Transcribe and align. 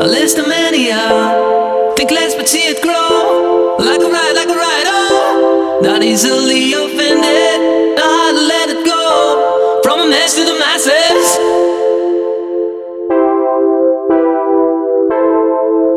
A 0.00 0.06
list 0.06 0.38
of. 0.38 0.46
Uh, 0.46 1.92
think 1.96 2.12
less 2.12 2.32
but 2.36 2.48
see 2.48 2.68
it 2.70 2.80
grow. 2.80 3.76
Like 3.80 4.00
a 4.00 4.08
ride, 4.08 4.32
like 4.36 4.46
a 4.46 4.54
ride, 4.54 4.86
oh. 4.86 5.80
Not 5.82 6.04
easily 6.04 6.72
offended. 6.72 7.96
Not 7.98 8.06
hard 8.06 8.36
to 8.36 8.42
let 8.46 8.68
it 8.70 8.86
go. 8.86 9.80
From 9.82 9.98
a 9.98 10.06
mess 10.06 10.36
to 10.36 10.44
the 10.44 10.54
masses. 10.54 11.26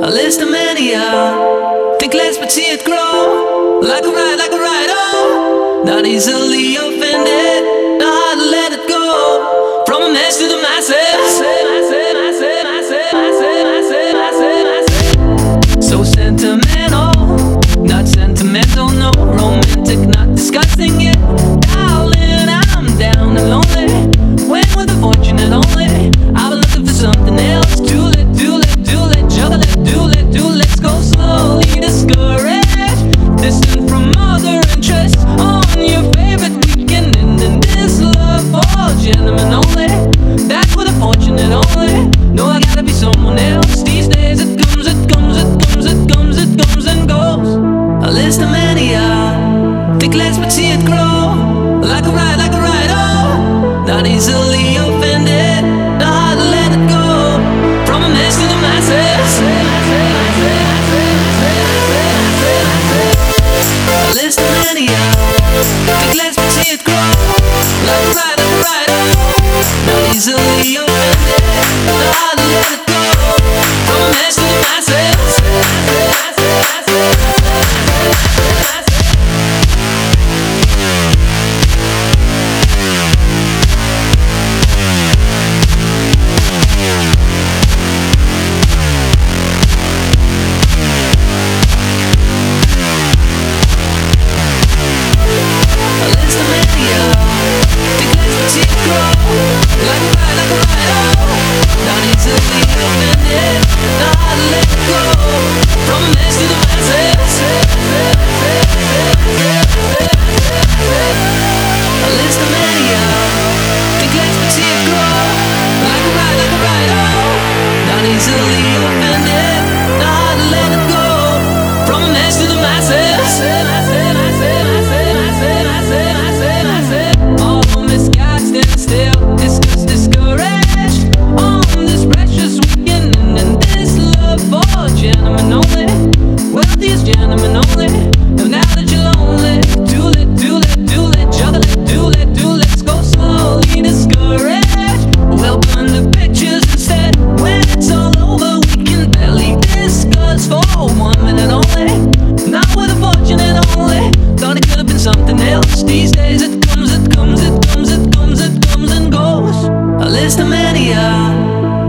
A. 0.01 0.95
Uh, 0.95 1.97
think 1.99 2.15
less 2.15 2.39
but 2.39 2.51
see 2.51 2.71
it 2.73 2.83
grow. 2.83 3.81
Like 3.83 4.03
a 4.03 4.09
ride, 4.09 4.37
like 4.39 4.51
a 4.51 4.57
ride, 4.57 4.89
oh. 4.89 5.83
Not 5.85 6.07
easily 6.07 6.75
offended. 6.75 7.99
Not 8.01 8.13
hard 8.17 8.39
to 8.39 8.45
let 8.49 8.71
it 8.73 8.87
go. 8.89 9.83
From 9.85 10.01
a 10.01 10.11
mess 10.11 10.39
to 10.39 10.47
the 10.47 10.57
masses. 10.57 11.10
not 19.99 20.35
discussing 20.35 21.00
glass 50.11 50.37
but 50.37 50.51
see 50.51 50.71
it 50.71 50.85
grow 50.85 51.79
like 51.81 52.05
a 52.05 52.11
riot, 52.11 52.37
like 52.37 52.53
a 52.53 52.59
riot. 52.59 52.91
Oh. 52.91 53.83
Not 53.87 54.05
easily 54.05 54.75
offended, 54.75 55.63
not 55.99 56.37
let 56.37 56.71
it 56.77 56.83
go 56.91 57.39
from 57.87 58.03
a 58.03 58.09
mess 58.09 58.35
to 58.35 58.45
the 58.47 58.59
masses. 58.61 59.31
Listen, 64.13 65.20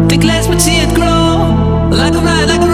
Declares, 0.09 0.47
but 0.47 0.61
see 0.61 0.77
it 0.77 0.95
grow. 0.95 1.89
Like 1.91 2.15
a 2.15 2.19
ride, 2.19 2.47
like 2.47 2.61
a 2.61 2.72